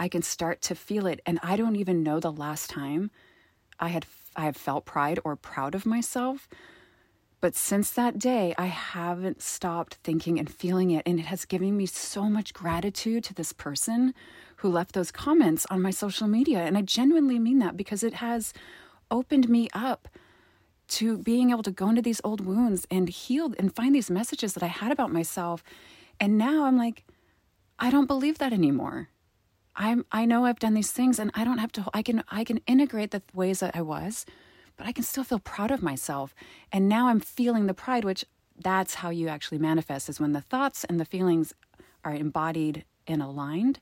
I 0.00 0.08
can 0.08 0.22
start 0.22 0.62
to 0.62 0.74
feel 0.74 1.06
it. 1.06 1.20
And 1.26 1.38
I 1.42 1.56
don't 1.56 1.76
even 1.76 2.02
know 2.02 2.20
the 2.20 2.32
last 2.32 2.70
time 2.70 3.10
I 3.78 3.88
had 3.88 4.06
I 4.34 4.46
have 4.46 4.56
felt 4.56 4.86
pride 4.86 5.18
or 5.24 5.36
proud 5.36 5.74
of 5.74 5.84
myself. 5.84 6.48
But 7.42 7.54
since 7.54 7.90
that 7.90 8.18
day, 8.18 8.54
I 8.56 8.66
haven't 8.66 9.42
stopped 9.42 9.98
thinking 10.02 10.38
and 10.38 10.50
feeling 10.50 10.90
it. 10.90 11.02
And 11.04 11.18
it 11.18 11.26
has 11.26 11.44
given 11.44 11.76
me 11.76 11.84
so 11.84 12.30
much 12.30 12.54
gratitude 12.54 13.24
to 13.24 13.34
this 13.34 13.52
person 13.52 14.14
who 14.56 14.70
left 14.70 14.94
those 14.94 15.10
comments 15.10 15.66
on 15.68 15.82
my 15.82 15.90
social 15.90 16.28
media. 16.28 16.60
And 16.60 16.78
I 16.78 16.82
genuinely 16.82 17.38
mean 17.38 17.58
that 17.58 17.76
because 17.76 18.02
it 18.02 18.14
has 18.14 18.54
opened 19.10 19.50
me 19.50 19.68
up 19.74 20.08
to 20.88 21.18
being 21.18 21.50
able 21.50 21.62
to 21.64 21.70
go 21.70 21.90
into 21.90 22.02
these 22.02 22.22
old 22.24 22.40
wounds 22.40 22.86
and 22.90 23.10
heal 23.10 23.52
and 23.58 23.74
find 23.76 23.94
these 23.94 24.10
messages 24.10 24.54
that 24.54 24.62
I 24.62 24.68
had 24.68 24.92
about 24.92 25.12
myself. 25.12 25.62
And 26.18 26.38
now 26.38 26.64
I'm 26.64 26.78
like, 26.78 27.04
I 27.78 27.90
don't 27.90 28.06
believe 28.06 28.38
that 28.38 28.54
anymore. 28.54 29.10
I'm 29.76 30.04
I 30.12 30.24
know 30.24 30.44
I've 30.44 30.58
done 30.58 30.74
these 30.74 30.92
things 30.92 31.18
and 31.18 31.30
I 31.34 31.44
don't 31.44 31.58
have 31.58 31.72
to 31.72 31.84
I 31.94 32.02
can 32.02 32.22
I 32.30 32.44
can 32.44 32.58
integrate 32.66 33.10
the 33.10 33.22
ways 33.34 33.60
that 33.60 33.76
I 33.76 33.82
was, 33.82 34.26
but 34.76 34.86
I 34.86 34.92
can 34.92 35.04
still 35.04 35.24
feel 35.24 35.38
proud 35.38 35.70
of 35.70 35.82
myself. 35.82 36.34
And 36.72 36.88
now 36.88 37.08
I'm 37.08 37.20
feeling 37.20 37.66
the 37.66 37.74
pride 37.74 38.04
which 38.04 38.24
that's 38.58 38.94
how 38.94 39.10
you 39.10 39.28
actually 39.28 39.58
manifest 39.58 40.08
is 40.08 40.20
when 40.20 40.32
the 40.32 40.40
thoughts 40.40 40.84
and 40.84 41.00
the 41.00 41.04
feelings 41.04 41.54
are 42.04 42.14
embodied 42.14 42.84
and 43.06 43.22
aligned. 43.22 43.80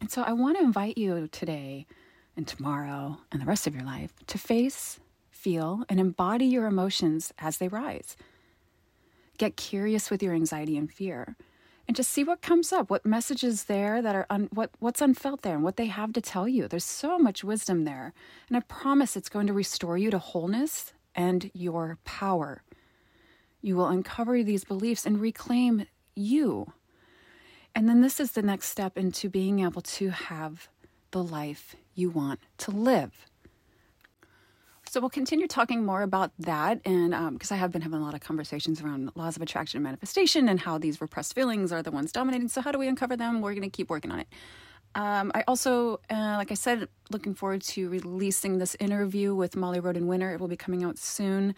And 0.00 0.10
so 0.10 0.22
I 0.22 0.32
want 0.32 0.58
to 0.58 0.64
invite 0.64 0.98
you 0.98 1.28
today 1.28 1.86
and 2.36 2.46
tomorrow 2.46 3.18
and 3.32 3.40
the 3.40 3.46
rest 3.46 3.66
of 3.66 3.74
your 3.74 3.84
life 3.84 4.12
to 4.28 4.38
face, 4.38 5.00
feel, 5.30 5.84
and 5.88 5.98
embody 5.98 6.46
your 6.46 6.66
emotions 6.66 7.32
as 7.38 7.58
they 7.58 7.68
rise. 7.68 8.16
Get 9.38 9.56
curious 9.56 10.10
with 10.10 10.22
your 10.22 10.34
anxiety 10.34 10.76
and 10.76 10.92
fear 10.92 11.36
and 11.88 11.96
just 11.96 12.10
see 12.10 12.22
what 12.22 12.42
comes 12.42 12.70
up, 12.70 12.90
what 12.90 13.06
messages 13.06 13.64
there 13.64 14.02
that 14.02 14.14
are 14.14 14.26
un, 14.28 14.50
what 14.52 14.70
what's 14.78 15.00
unfelt 15.00 15.40
there 15.40 15.54
and 15.54 15.64
what 15.64 15.76
they 15.76 15.86
have 15.86 16.12
to 16.12 16.20
tell 16.20 16.46
you. 16.46 16.68
There's 16.68 16.84
so 16.84 17.18
much 17.18 17.42
wisdom 17.42 17.84
there. 17.84 18.12
And 18.46 18.58
I 18.58 18.60
promise 18.60 19.16
it's 19.16 19.30
going 19.30 19.46
to 19.46 19.54
restore 19.54 19.96
you 19.96 20.10
to 20.10 20.18
wholeness 20.18 20.92
and 21.14 21.50
your 21.54 21.98
power. 22.04 22.62
You 23.62 23.74
will 23.76 23.88
uncover 23.88 24.44
these 24.44 24.64
beliefs 24.64 25.06
and 25.06 25.18
reclaim 25.18 25.86
you. 26.14 26.74
And 27.74 27.88
then 27.88 28.02
this 28.02 28.20
is 28.20 28.32
the 28.32 28.42
next 28.42 28.68
step 28.68 28.98
into 28.98 29.30
being 29.30 29.60
able 29.60 29.82
to 29.82 30.10
have 30.10 30.68
the 31.10 31.22
life 31.22 31.74
you 31.94 32.10
want 32.10 32.40
to 32.58 32.70
live. 32.70 33.26
So 34.90 35.00
we'll 35.00 35.10
continue 35.10 35.46
talking 35.46 35.84
more 35.84 36.00
about 36.00 36.32
that, 36.38 36.80
and 36.86 37.10
because 37.32 37.50
um, 37.50 37.54
I 37.54 37.58
have 37.58 37.70
been 37.70 37.82
having 37.82 38.00
a 38.00 38.02
lot 38.02 38.14
of 38.14 38.20
conversations 38.20 38.80
around 38.80 39.10
laws 39.16 39.36
of 39.36 39.42
attraction 39.42 39.76
and 39.76 39.84
manifestation, 39.84 40.48
and 40.48 40.58
how 40.58 40.78
these 40.78 41.00
repressed 41.00 41.34
feelings 41.34 41.72
are 41.72 41.82
the 41.82 41.90
ones 41.90 42.10
dominating. 42.10 42.48
So 42.48 42.62
how 42.62 42.72
do 42.72 42.78
we 42.78 42.88
uncover 42.88 43.14
them? 43.14 43.42
We're 43.42 43.52
going 43.52 43.62
to 43.62 43.70
keep 43.70 43.90
working 43.90 44.10
on 44.10 44.20
it. 44.20 44.28
Um, 44.94 45.30
I 45.34 45.44
also, 45.46 46.00
uh, 46.08 46.36
like 46.38 46.50
I 46.50 46.54
said, 46.54 46.88
looking 47.10 47.34
forward 47.34 47.60
to 47.62 47.90
releasing 47.90 48.56
this 48.56 48.76
interview 48.80 49.34
with 49.34 49.56
Molly 49.56 49.80
Roden 49.80 50.06
Winter. 50.06 50.32
It 50.32 50.40
will 50.40 50.48
be 50.48 50.56
coming 50.56 50.82
out 50.82 50.96
soon. 50.96 51.54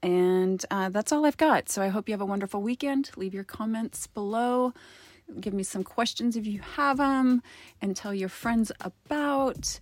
And 0.00 0.64
uh, 0.70 0.90
that's 0.90 1.10
all 1.10 1.26
I've 1.26 1.36
got. 1.36 1.68
So 1.68 1.82
I 1.82 1.88
hope 1.88 2.08
you 2.08 2.12
have 2.12 2.20
a 2.20 2.26
wonderful 2.26 2.62
weekend. 2.62 3.10
Leave 3.16 3.34
your 3.34 3.42
comments 3.42 4.06
below. 4.06 4.72
Give 5.40 5.52
me 5.52 5.64
some 5.64 5.82
questions 5.82 6.36
if 6.36 6.46
you 6.46 6.60
have 6.76 6.98
them, 6.98 7.42
and 7.82 7.96
tell 7.96 8.14
your 8.14 8.28
friends 8.28 8.70
about. 8.80 9.80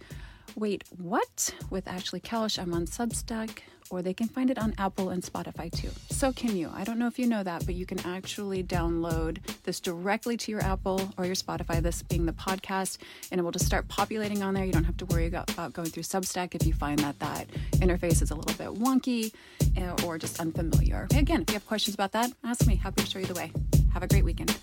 Wait, 0.57 0.85
What 0.97 1.55
with 1.69 1.87
Ashley 1.87 2.19
Kelsch. 2.19 2.59
I'm 2.59 2.73
on 2.73 2.87
Substack, 2.87 3.59
or 3.91 4.01
they 4.01 4.15
can 4.15 4.27
find 4.27 4.49
it 4.49 4.57
on 4.57 4.73
Apple 4.79 5.11
and 5.11 5.23
Spotify 5.23 5.71
too. 5.71 5.91
So 6.09 6.33
can 6.33 6.57
you. 6.57 6.71
I 6.75 6.83
don't 6.83 6.99
know 6.99 7.09
if 7.09 7.19
you 7.19 7.27
know 7.27 7.43
that, 7.43 7.67
but 7.67 7.75
you 7.75 7.85
can 7.85 8.01
actually 8.07 8.65
download 8.65 9.37
this 9.65 9.81
directly 9.81 10.39
to 10.39 10.51
your 10.51 10.63
Apple 10.63 11.13
or 11.19 11.27
your 11.27 11.35
Spotify, 11.35 11.83
this 11.83 12.03
being 12.03 12.25
the 12.25 12.33
podcast, 12.33 12.97
and 13.31 13.39
it 13.39 13.45
will 13.45 13.51
just 13.51 13.67
start 13.67 13.87
populating 13.89 14.43
on 14.43 14.55
there. 14.55 14.65
You 14.65 14.73
don't 14.73 14.85
have 14.85 14.97
to 14.97 15.05
worry 15.05 15.27
about 15.27 15.75
going 15.75 15.91
through 15.91 16.05
Substack 16.05 16.55
if 16.55 16.67
you 16.67 16.73
find 16.73 17.01
that 17.01 17.19
that 17.19 17.49
interface 17.73 18.23
is 18.23 18.31
a 18.31 18.35
little 18.35 18.57
bit 18.57 18.83
wonky 18.83 19.35
eh, 19.77 20.07
or 20.07 20.17
just 20.17 20.41
unfamiliar. 20.41 21.07
Again, 21.15 21.43
if 21.43 21.51
you 21.51 21.55
have 21.55 21.67
questions 21.67 21.93
about 21.95 22.13
that, 22.13 22.33
ask 22.45 22.67
me. 22.67 22.77
Happy 22.77 23.03
to 23.03 23.11
show 23.11 23.19
you 23.19 23.27
the 23.27 23.35
way. 23.35 23.53
Have 23.93 24.03
a 24.03 24.09
great 24.09 24.25
weekend. 24.25 24.57